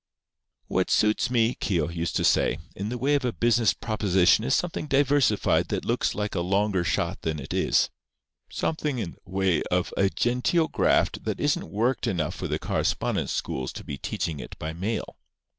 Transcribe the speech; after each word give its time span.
"What 0.65 0.89
suits 0.89 1.29
me," 1.29 1.53
Keogh 1.53 1.89
used 1.89 2.15
to 2.15 2.23
say, 2.23 2.57
"in 2.75 2.89
the 2.89 2.97
way 2.97 3.13
of 3.13 3.23
a 3.23 3.31
business 3.31 3.71
proposition 3.75 4.43
is 4.43 4.55
something 4.55 4.87
diversified 4.87 5.67
that 5.67 5.85
looks 5.85 6.15
like 6.15 6.33
a 6.33 6.39
longer 6.41 6.83
shot 6.83 7.21
than 7.21 7.37
it 7.39 7.53
is—something 7.53 8.97
in 8.97 9.11
the 9.11 9.19
way 9.31 9.61
of 9.69 9.93
a 9.97 10.09
genteel 10.09 10.69
graft 10.69 11.23
that 11.25 11.39
isn't 11.39 11.69
worked 11.69 12.07
enough 12.07 12.33
for 12.33 12.47
the 12.47 12.57
correspondence 12.57 13.31
schools 13.31 13.71
to 13.73 13.83
be 13.83 13.99
teaching 13.99 14.39
it 14.39 14.57
by 14.57 14.73
mail. 14.73 15.17